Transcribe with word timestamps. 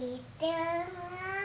đi 0.00 0.18
đâu. 0.40 1.35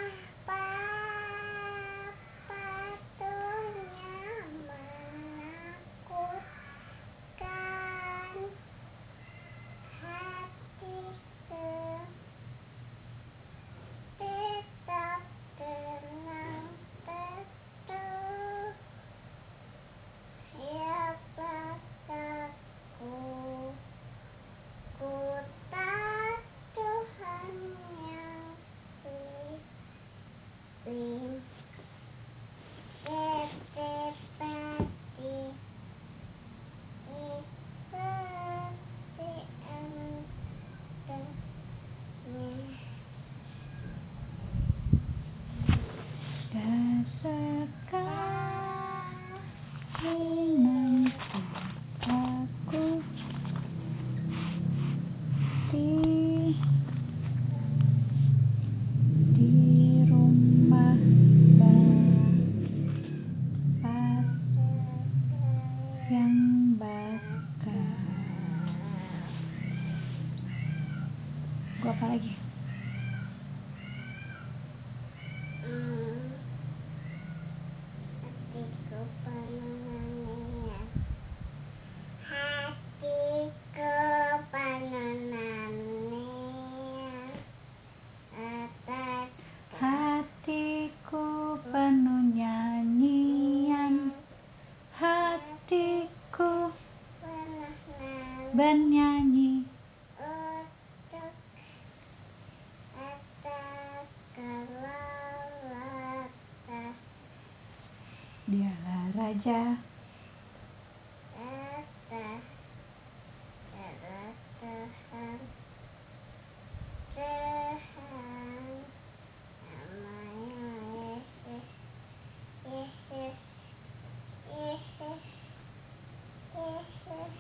Yesus 126.61 127.34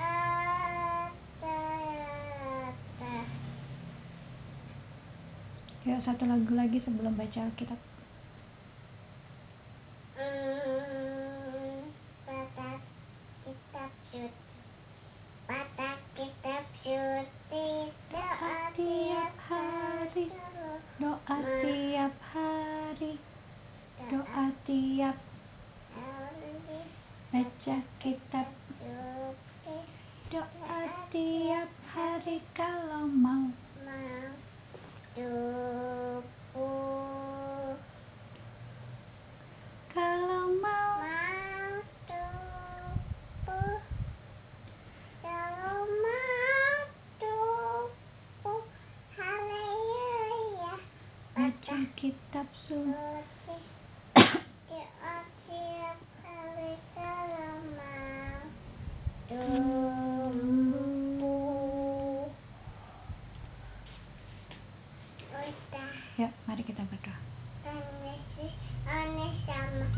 Atas 0.00 0.64
Yuk 5.84 6.00
satu 6.08 6.24
lagu 6.24 6.56
lagi 6.56 6.80
sebelum 6.80 7.12
baca 7.12 7.44
Alkitab 7.44 7.76
Hmm, 10.14 11.90
Batak 12.22 12.78
kitab 13.42 13.90
suci 14.08 14.30
Batak 15.44 15.98
kitab 16.14 16.64
suci 16.80 17.66
Doa 18.14 18.70
tiap 18.78 19.34
hari 19.50 20.30
Doa 21.02 21.36
tiap 21.66 22.14
hari 22.30 23.18
Doa 24.06 24.44
tiap 24.64 25.18
hari 25.90 26.86
baca 27.34 27.76
kitab 27.98 28.46
suci 28.78 29.76
Doa 30.30 30.93
tiap 31.12 31.70
hari 31.92 32.40
kalau 32.56 33.04
mau. 33.08 33.52
Kalau 35.14 36.24
mau. 36.54 37.76
Kalau 39.92 40.48
mau 46.00 46.88
Haleluya 49.16 50.74
baca 51.36 51.78
kitab 51.96 52.48
suci. 52.66 53.56
Tiap 55.44 56.00
hari 56.24 56.74
kalau 56.96 57.60
mau 57.76 58.42
Tumbuh 59.28 60.34
Udah 65.30 65.92
Yuk 66.18 66.32
mari 66.48 66.62
kita 66.66 66.82
berdoa 66.88 67.14
Aneh 67.68 68.18
sih 68.34 68.52
Aneh 68.88 69.32
sama 69.46 69.88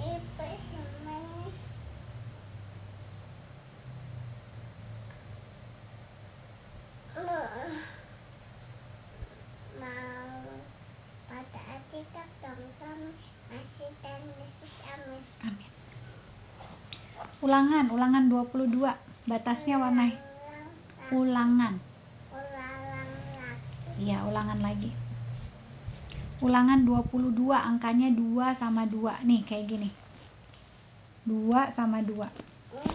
Ibu 0.00 0.48
sama 0.72 1.14
ini 1.18 1.48
Mau 7.20 7.68
Mau 9.80 10.40
Pada 11.28 11.60
Alkitab 11.74 12.28
Tom-tom 12.40 12.66
Masih 12.86 12.86
dan 12.86 13.00
Yesus 13.06 13.35
Amin 13.50 13.66
Ulangan, 17.44 17.86
ulangan 17.92 18.24
22 18.26 18.90
Batasnya 19.26 19.76
warna 19.78 20.10
ulangan 21.14 21.78
Iya, 23.96 24.28
ulangan 24.28 24.60
lagi. 24.60 24.92
Ulangan 26.44 26.84
22, 26.84 27.32
angkanya 27.56 28.12
2 28.12 28.60
sama 28.60 28.84
2. 28.84 29.24
Nih, 29.24 29.40
kayak 29.48 29.72
gini. 29.72 29.88
2 31.24 31.72
sama 31.72 32.04
2. 32.04 32.28
Ini 32.76 32.92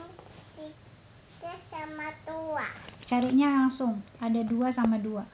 tiga 1.42 1.58
sama 1.74 2.14
tua 2.22 2.70
Carinya 3.12 3.50
langsung. 3.50 4.00
Ada 4.24 4.40
2 4.48 4.72
sama 4.72 4.96
2. 5.02 5.26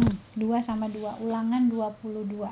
Hmm, 0.00 0.16
2 0.38 0.64
sama 0.64 0.88
2. 0.88 1.20
Ulangan 1.20 1.68
22. 1.68 2.48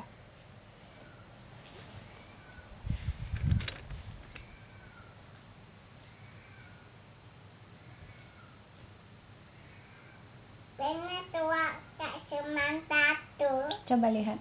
Benar 10.77 11.23
tua 11.33 11.65
tak 11.97 12.15
cuma 12.29 12.67
satu 12.85 13.53
Coba 13.99 14.15
lihat. 14.15 14.39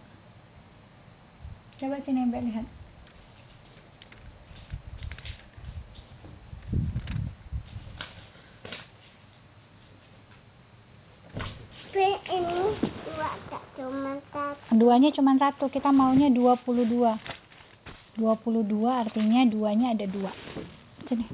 Coba 1.83 1.99
sini 2.07 2.31
Mbak 2.31 2.43
lihat. 2.47 2.67
Ini 11.91 12.71
cuma 13.03 13.35
satu 13.51 14.79
Duanya 14.79 15.11
cuma 15.11 15.35
satu. 15.35 15.67
Kita 15.67 15.91
maunya 15.91 16.31
22. 16.31 17.19
22 18.15 18.23
artinya 18.87 19.43
duanya 19.43 19.91
ada 19.91 20.07
dua. 20.07 20.31
Sini. 21.11 21.27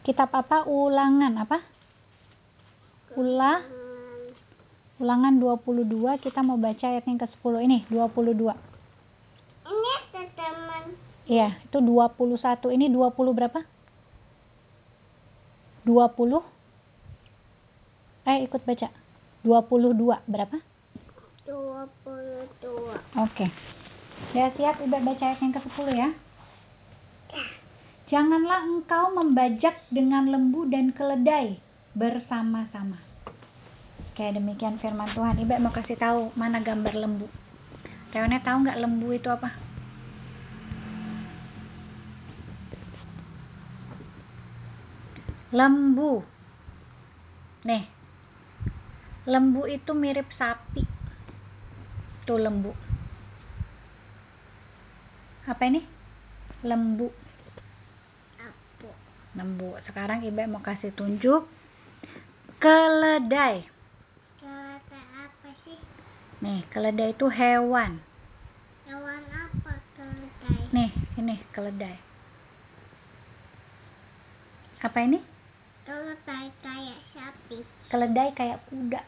Kitab 0.00 0.32
apa? 0.32 0.64
Ulangan 0.64 1.36
apa? 1.44 1.60
Ulah 3.20 3.81
Ulangan 5.00 5.40
22 5.40 5.88
kita 6.20 6.40
mau 6.44 6.60
baca 6.60 6.84
ayat 6.84 7.04
yang 7.08 7.16
ke-10 7.16 7.54
ini 7.64 7.78
22. 7.88 8.52
Ini 9.64 9.94
teman 10.12 10.84
Iya, 11.24 11.56
itu 11.64 11.78
21. 11.80 12.74
Ini 12.74 12.86
20 12.92 13.32
berapa? 13.32 13.60
20 15.86 16.42
Eh, 18.22 18.38
ikut 18.46 18.62
baca. 18.62 18.88
22 19.42 20.22
berapa? 20.30 20.56
dua 21.42 21.90
puluh 22.06 22.46
dua 22.62 22.94
Oke. 23.18 23.50
Udah 24.30 24.48
siap 24.54 24.78
Ibu 24.78 24.94
baca 24.94 25.24
ayat 25.26 25.42
yang 25.42 25.50
ke-10 25.50 25.86
ya. 25.90 26.08
Janganlah 28.06 28.62
engkau 28.62 29.10
membajak 29.10 29.82
dengan 29.90 30.30
lembu 30.30 30.62
dan 30.70 30.94
keledai 30.94 31.58
bersama-sama. 31.98 33.02
Oke, 34.12 34.28
demikian 34.28 34.76
firman 34.76 35.08
Tuhan. 35.16 35.40
Ibu 35.40 35.56
mau 35.56 35.72
kasih 35.72 35.96
tahu 35.96 36.36
mana 36.36 36.60
gambar 36.60 36.92
lembu. 36.92 37.32
Reone 38.12 38.44
tahu 38.44 38.60
nggak 38.60 38.76
lembu 38.76 39.08
itu 39.08 39.24
apa? 39.32 39.56
Lembu. 45.56 46.20
Nih. 47.64 47.88
Lembu 49.24 49.64
itu 49.64 49.96
mirip 49.96 50.28
sapi. 50.36 50.84
Tuh 52.28 52.36
lembu. 52.36 52.76
Apa 55.48 55.72
ini? 55.72 55.80
Lembu. 56.68 57.08
Lembu. 59.32 59.72
Sekarang 59.88 60.20
Ibu 60.20 60.52
mau 60.52 60.60
kasih 60.60 60.92
tunjuk 60.92 61.48
keledai. 62.60 63.71
Kereta 65.52 65.60
apa 65.60 65.68
sih 65.68 65.78
Nih, 66.42 66.60
keledai 66.72 67.12
itu 67.12 67.26
hewan. 67.28 68.00
hewan 68.88 69.22
apa 69.28 69.72
keledai 69.92 70.60
Nih, 70.72 70.90
ini 71.20 71.36
keledai. 71.52 71.96
Apa 74.80 74.98
ini? 75.04 75.20
keledai 75.82 76.46
kayak 76.64 76.98
sapi 77.12 77.58
Keledai 77.92 78.28
kayak 78.32 78.58
kuda. 78.70 79.02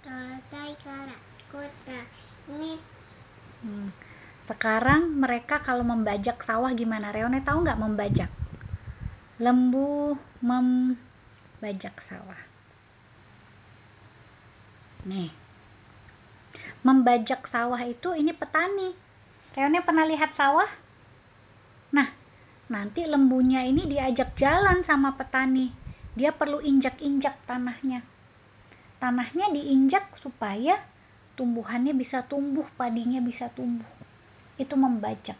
keledai 0.00 0.70
kayak 0.80 1.20
kuda 1.52 2.00
ini 2.48 2.80
Hmm. 3.58 3.90
Sekarang 4.48 5.18
mereka 5.18 5.60
kalau 5.60 5.82
membajak 5.84 6.40
sawah 6.46 6.70
gimana? 6.72 7.10
Reone 7.12 7.42
tahu 7.44 7.66
nggak 7.66 7.82
membajak? 7.82 8.30
Lembu 9.42 10.14
membajak 10.40 11.92
sawah. 12.06 12.38
Nih. 15.08 15.32
Membajak 16.84 17.48
sawah 17.48 17.80
itu 17.80 18.12
ini 18.12 18.36
petani. 18.36 18.92
Reone 19.56 19.80
pernah 19.80 20.04
lihat 20.04 20.36
sawah? 20.36 20.68
Nah, 21.96 22.12
nanti 22.68 23.08
lembunya 23.08 23.64
ini 23.64 23.88
diajak 23.88 24.36
jalan 24.36 24.84
sama 24.84 25.16
petani. 25.16 25.72
Dia 26.12 26.36
perlu 26.36 26.60
injak-injak 26.60 27.40
tanahnya. 27.48 28.04
Tanahnya 29.00 29.48
diinjak 29.50 30.20
supaya 30.20 30.84
tumbuhannya 31.40 31.96
bisa 31.96 32.26
tumbuh, 32.28 32.66
padinya 32.76 33.22
bisa 33.24 33.48
tumbuh. 33.56 33.86
itu 34.58 34.74
membajak. 34.74 35.38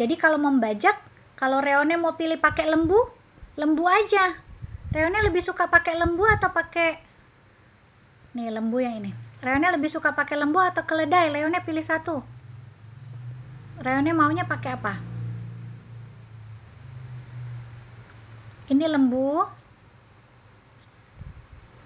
Jadi 0.00 0.16
kalau 0.16 0.40
membajak, 0.40 0.96
kalau 1.36 1.60
Reone 1.60 1.92
mau 2.00 2.16
pilih 2.16 2.40
pakai 2.40 2.72
lembu, 2.72 2.96
lembu 3.60 3.84
aja. 3.84 4.47
Reone 4.88 5.20
lebih 5.28 5.44
suka 5.44 5.68
pakai 5.68 6.00
lembu 6.00 6.24
atau 6.24 6.48
pakai 6.48 6.96
nih 8.32 8.48
lembu 8.48 8.80
yang 8.80 9.04
ini. 9.04 9.12
Reone 9.44 9.68
lebih 9.76 9.92
suka 9.92 10.16
pakai 10.16 10.40
lembu 10.40 10.56
atau 10.58 10.80
keledai? 10.88 11.28
Reone 11.28 11.60
pilih 11.60 11.84
satu. 11.84 12.24
Reone 13.84 14.10
maunya 14.16 14.48
pakai 14.48 14.70
apa? 14.80 14.94
Ini 18.72 18.84
lembu. 18.88 19.44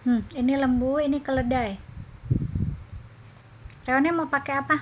Hmm, 0.02 0.22
ini 0.34 0.54
lembu, 0.58 0.98
ini 0.98 1.18
keledai. 1.22 1.78
Reone 3.86 4.10
mau 4.14 4.30
pakai 4.30 4.54
apa? 4.62 4.76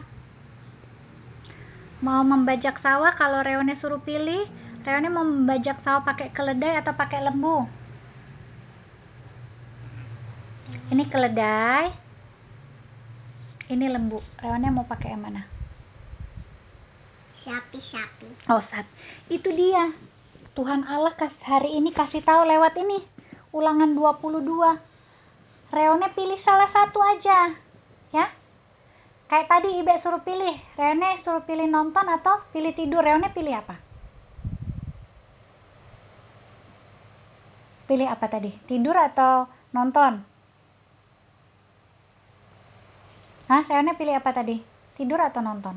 Mau 2.00 2.25
membajak 2.25 2.81
sawah 2.81 3.12
kalau 3.16 3.44
Reone 3.44 3.76
suruh 3.81 4.00
pilih, 4.00 4.49
Reone 4.84 5.08
mau 5.08 5.25
membajak 5.25 5.81
sawah 5.84 6.05
pakai 6.05 6.32
keledai 6.32 6.81
atau 6.81 6.93
pakai 6.96 7.25
lembu? 7.25 7.80
Ini 10.90 11.06
keledai. 11.06 11.87
Ini 13.70 13.87
lembu. 13.87 14.19
Reone 14.42 14.69
mau 14.75 14.82
pakai 14.82 15.14
yang 15.14 15.22
mana? 15.22 15.46
Sapi-sapi. 17.46 18.50
Oh, 18.50 18.58
saat 18.75 18.90
itu 19.31 19.46
dia. 19.54 19.94
Tuhan 20.58 20.82
Allah 20.82 21.14
kas 21.14 21.31
hari 21.46 21.78
ini 21.78 21.94
kasih 21.94 22.26
tahu 22.26 22.42
lewat 22.42 22.75
ini. 22.82 23.06
Ulangan 23.54 23.94
22. 23.94 24.42
Reone 25.70 26.06
pilih 26.10 26.38
salah 26.42 26.66
satu 26.75 26.98
aja. 26.98 27.54
Ya. 28.10 28.26
Kayak 29.31 29.46
tadi 29.46 29.70
Ibe 29.78 29.94
suruh 30.02 30.26
pilih. 30.26 30.58
Reone 30.75 31.22
suruh 31.22 31.46
pilih 31.46 31.70
nonton 31.70 32.02
atau 32.10 32.42
pilih 32.50 32.75
tidur. 32.75 33.06
Reone 33.06 33.31
pilih 33.31 33.54
apa? 33.54 33.78
Pilih 37.87 38.10
apa 38.10 38.26
tadi? 38.26 38.50
Tidur 38.66 38.98
atau 38.98 39.46
nonton? 39.70 40.30
Hah? 43.50 43.67
Reone 43.67 43.99
pilih 43.99 44.14
apa 44.14 44.31
tadi? 44.31 44.62
Tidur 44.94 45.19
atau 45.19 45.43
nonton? 45.43 45.75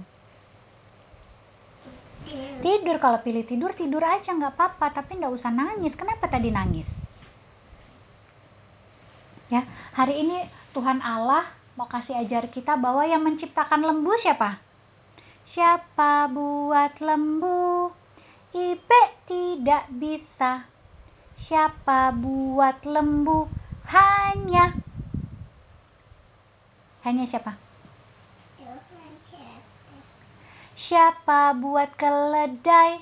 Tidur 2.62 3.02
kalau 3.02 3.20
pilih 3.26 3.44
tidur 3.44 3.74
tidur 3.74 4.00
aja 4.00 4.32
nggak 4.32 4.54
apa-apa 4.56 5.02
tapi 5.02 5.18
nggak 5.18 5.34
usah 5.34 5.50
nangis. 5.50 5.92
Kenapa 5.98 6.30
tadi 6.30 6.54
nangis? 6.54 6.86
Ya 9.50 9.66
hari 9.98 10.22
ini 10.22 10.46
Tuhan 10.78 11.02
Allah 11.02 11.50
mau 11.74 11.90
kasih 11.90 12.14
ajar 12.22 12.54
kita 12.54 12.78
bahwa 12.78 13.10
yang 13.10 13.26
menciptakan 13.26 13.82
lembu 13.82 14.14
siapa? 14.22 14.62
Siapa 15.58 16.30
buat 16.30 16.94
lembu? 17.02 17.90
Ibe 18.54 19.02
tidak 19.26 19.90
bisa. 19.98 20.70
Siapa 21.50 22.14
buat 22.14 22.86
lembu? 22.86 23.50
Hanya. 23.90 24.78
Hanya 27.04 27.28
siapa? 27.28 27.60
Siapa 30.84 31.56
buat 31.60 31.96
keledai? 31.96 33.00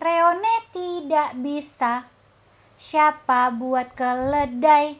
Reone 0.00 0.54
tidak 0.72 1.36
bisa. 1.40 2.08
Siapa 2.88 3.52
buat 3.52 3.92
keledai? 3.92 4.96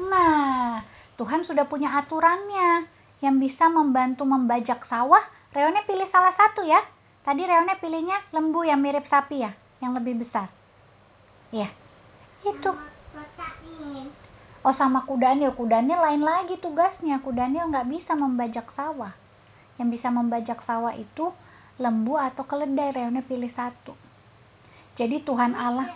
Nah, 0.00 0.80
Tuhan 1.20 1.44
sudah 1.44 1.68
punya 1.68 1.92
aturannya 2.00 2.88
yang 3.20 3.36
bisa 3.36 3.68
membantu 3.68 4.24
membajak 4.24 4.84
sawah. 4.88 5.20
Reone 5.52 5.84
pilih 5.84 6.08
salah 6.08 6.32
satu 6.36 6.64
ya. 6.64 6.80
Tadi 7.24 7.44
Reone 7.44 7.76
pilihnya 7.80 8.32
lembu 8.32 8.64
yang 8.64 8.80
mirip 8.80 9.04
sapi 9.12 9.44
ya, 9.44 9.52
yang 9.84 9.92
lebih 9.92 10.24
besar. 10.24 10.48
Iya. 11.52 11.68
Itu. 12.48 12.95
Oh 14.66 14.74
sama 14.74 15.06
kudanil, 15.06 15.54
kudanil 15.54 15.94
lain 15.94 16.26
lagi 16.26 16.58
tugasnya. 16.58 17.22
Kudanil 17.22 17.70
nggak 17.70 17.86
bisa 17.86 18.18
membajak 18.18 18.66
sawah. 18.74 19.14
Yang 19.78 20.00
bisa 20.00 20.10
membajak 20.10 20.58
sawah 20.66 20.90
itu 20.98 21.30
lembu 21.78 22.18
atau 22.18 22.42
keledai. 22.42 22.90
Reone 22.90 23.22
pilih 23.22 23.54
satu. 23.54 23.94
Jadi 24.98 25.22
Tuhan 25.22 25.54
Allah 25.54 25.86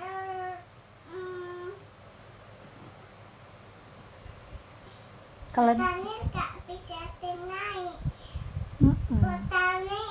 keledai. 5.50 6.06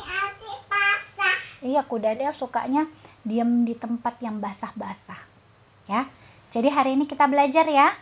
Asik 0.04 0.62
basah. 0.68 1.38
Iya, 1.64 1.82
kudanil 1.88 2.36
sukanya 2.36 2.84
diem 3.24 3.64
di 3.64 3.72
tempat 3.80 4.20
yang 4.20 4.44
basah-basah. 4.44 5.22
Ya. 5.88 6.12
Jadi 6.50 6.70
hari 6.74 6.98
ini 6.98 7.06
kita 7.06 7.30
belajar 7.30 7.66
ya. 7.70 7.94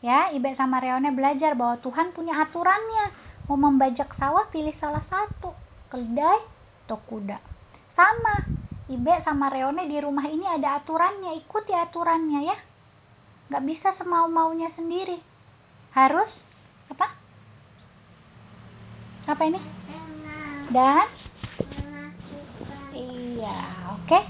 Ya, 0.00 0.32
Ibe 0.32 0.56
sama 0.56 0.80
Reone 0.80 1.12
belajar 1.12 1.52
bahwa 1.52 1.76
Tuhan 1.84 2.16
punya 2.16 2.40
aturannya. 2.40 3.12
Mau 3.52 3.58
membajak 3.60 4.08
sawah 4.16 4.48
pilih 4.48 4.72
salah 4.80 5.04
satu, 5.12 5.52
keledai 5.92 6.40
atau 6.86 6.96
kuda. 7.04 7.36
Sama, 7.92 8.48
Ibe 8.88 9.20
sama 9.26 9.52
Reone 9.52 9.84
di 9.90 10.00
rumah 10.00 10.24
ini 10.24 10.48
ada 10.48 10.80
aturannya, 10.80 11.36
ikuti 11.36 11.76
aturannya 11.76 12.48
ya. 12.48 12.56
Nggak 13.52 13.64
bisa 13.68 13.88
semau-maunya 14.00 14.72
sendiri. 14.72 15.20
Harus 15.92 16.30
apa? 16.88 17.12
Apa 19.28 19.42
ini? 19.44 19.60
Dan. 20.72 21.06
Iya, 22.94 23.58
oke. 24.00 24.20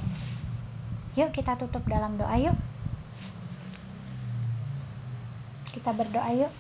Yuk 1.15 1.31
kita 1.37 1.55
tutup 1.61 1.85
dalam 1.87 2.19
doa 2.19 2.35
yuk. 2.41 2.70
Kita 5.81 5.97
berdoa 5.97 6.31
yuk. 6.37 6.53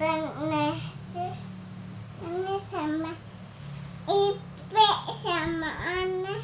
Dan 0.00 0.20
ini 2.24 2.56
sama 2.72 3.12
Ipe 4.08 4.88
sama 5.24 5.70
Ana 5.76 6.36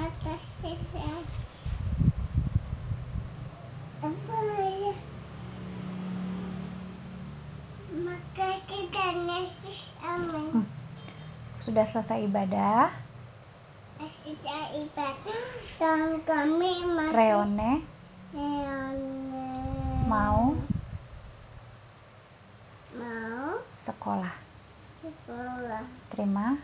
atas 0.00 0.42
sisa 0.60 1.24
apa 4.00 4.36
ya 4.56 4.94
maka 8.00 8.48
kita 8.68 9.06
Yesus 9.16 9.80
amin 10.04 10.48
Hmm. 10.60 10.66
Sudah 11.68 11.84
selesai 11.92 12.24
ibadah, 12.26 12.90
Kami 16.30 16.72
masih 16.86 17.16
Reone. 17.16 17.72
Reone 18.32 19.48
mau? 20.06 20.56
Mau. 22.96 23.50
Sekolah. 23.84 24.34
sekolah. 25.04 25.84
Terima. 26.14 26.56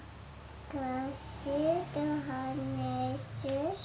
Kasih 0.70 1.84
Tuhan 1.92 2.56
Yesus. 2.80 3.78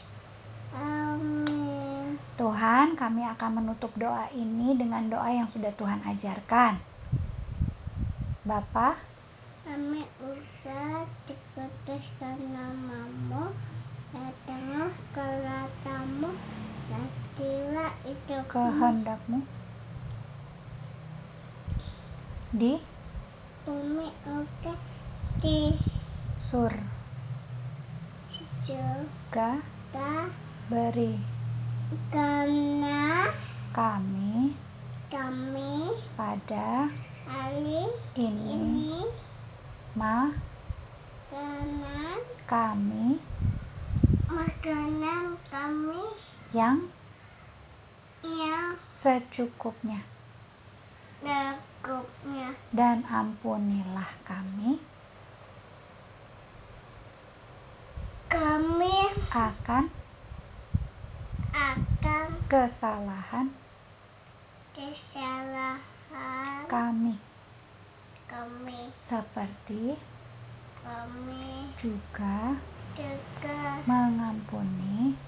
Amin. 0.78 2.22
Tuhan, 2.40 2.96
kami 2.96 3.28
akan 3.36 3.52
menutup 3.64 3.92
doa 4.00 4.32
ini 4.32 4.78
dengan 4.78 5.12
doa 5.12 5.28
yang 5.28 5.52
sudah 5.52 5.76
Tuhan 5.76 6.00
ajarkan. 6.08 6.80
Bapa, 9.62 9.78
kami 9.78 10.02
usah 10.26 11.06
dikuduskan 11.30 12.38
namamu 12.50 13.54
datanglah 14.10 14.90
keratamu 15.14 16.34
jadilah 16.90 17.94
itu. 18.10 18.38
Kehendakmu? 18.50 19.40
Di? 22.58 22.74
Bumi 23.62 24.10
oke 24.26 24.74
di 25.46 25.78
surga 26.50 26.82
juga 28.66 29.62
beri. 30.74 31.22
Karena 32.10 33.30
kami. 33.78 34.58
Kami. 35.12 35.94
Pada 36.18 36.90
hari 37.30 37.86
ini. 38.18 38.58
Ini 38.58 39.31
makanan 39.92 40.32
makanan 41.28 42.20
kami? 42.48 43.20
Makanan 44.32 45.36
kami? 45.52 46.04
Yang? 46.56 46.88
Yang 48.24 48.80
secukupnya. 49.04 50.00
Cukupnya 51.20 52.56
dan 52.72 53.04
ampunilah 53.04 54.16
kami. 54.24 54.80
Kami 58.32 58.98
akan 59.28 59.92
akan 61.52 62.28
kesalahan. 62.48 63.52
kesalahan. 64.72 66.64
Kami 66.72 67.31
kami. 68.32 68.80
Seperti 69.12 70.00
kami. 70.82 71.76
Juga. 71.84 72.56
Juga. 72.96 73.60
Mengampuni. 73.84 75.20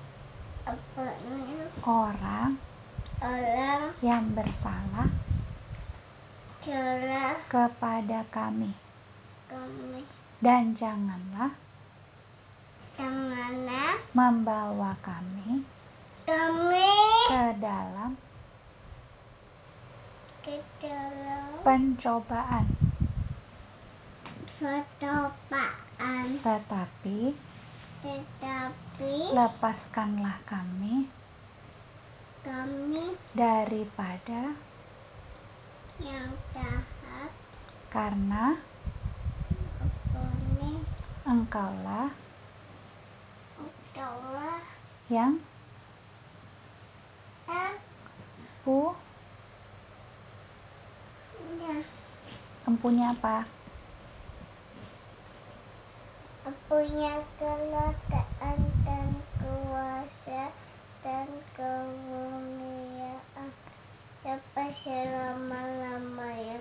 Apa 0.64 1.06
ini 1.28 1.68
orang. 1.84 2.56
Orang. 3.20 3.82
Yang 4.00 4.26
bersalah. 4.40 5.10
Salah 6.64 7.36
kepada 7.52 8.24
kami. 8.32 8.72
Kami. 9.52 10.02
Dan 10.40 10.76
janganlah 10.80 11.52
janganlah 12.94 13.98
membawa 14.14 14.94
kami 15.02 15.66
kami 16.30 16.94
ke 17.26 17.44
dalam 17.58 18.14
ke 20.46 20.56
dalam 20.78 21.50
pencobaan 21.66 22.83
percobaan 24.64 26.40
tetapi 26.40 27.36
tetapi 28.00 29.14
lepaskanlah 29.36 30.40
kami 30.48 31.12
kami 32.44 33.16
daripada 33.36 34.56
yang 36.04 36.32
jahat. 36.52 37.32
Karena 37.88 38.60
kami 40.12 40.84
engkaulah 41.24 42.12
adalah 43.60 44.60
yang 45.08 45.40
aku 47.48 48.92
pu 48.92 48.96
empunya 52.64 53.12
apa 53.16 53.63
punya 56.44 57.24
kelegaan 57.40 58.60
dan 58.84 59.10
kuasa 59.40 60.52
dan 61.00 61.32
kemuliaan 61.56 63.50
sampai 64.28 64.76
selama-lamanya. 64.84 66.60